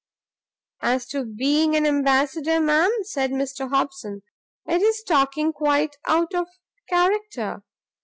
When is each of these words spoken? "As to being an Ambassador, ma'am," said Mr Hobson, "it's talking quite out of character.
"As 0.81 1.05
to 1.09 1.23
being 1.25 1.75
an 1.75 1.85
Ambassador, 1.85 2.59
ma'am," 2.59 2.89
said 3.03 3.29
Mr 3.29 3.69
Hobson, 3.69 4.23
"it's 4.65 5.03
talking 5.03 5.53
quite 5.53 5.95
out 6.07 6.33
of 6.33 6.47
character. 6.89 7.61